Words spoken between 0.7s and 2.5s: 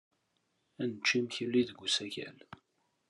Ad nečč imekli deg usakal.